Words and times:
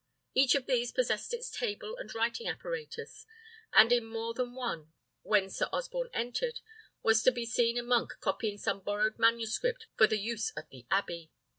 Each 0.33 0.55
of 0.55 0.65
these 0.65 0.91
possessed 0.91 1.31
its 1.31 1.51
table 1.51 1.95
and 1.95 2.11
writing 2.15 2.47
apparatus; 2.47 3.27
and 3.71 3.91
in 3.91 4.03
more 4.05 4.33
than 4.33 4.55
one, 4.55 4.91
when 5.21 5.47
Sir 5.51 5.69
Osborne 5.71 6.09
entered, 6.11 6.59
was 7.03 7.21
to 7.21 7.31
be 7.31 7.45
seen 7.45 7.77
a 7.77 7.83
monk 7.83 8.13
copying 8.19 8.57
some 8.57 8.79
borrowed 8.79 9.19
manuscript 9.19 9.85
for 9.95 10.07
the 10.07 10.17
use 10.17 10.49
of 10.57 10.67
the 10.71 10.87
abbey. 10.89 11.29